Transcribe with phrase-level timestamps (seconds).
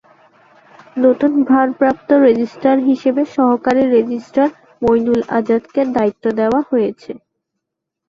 [0.97, 4.49] নতুন ভারপ্রাপ্ত রেজিস্ট্রার হিসেবে সহকারী রেজিস্ট্রার
[4.81, 7.11] মইনুল আজাদকে দায়িত্ব দেওয়া হয়েছে।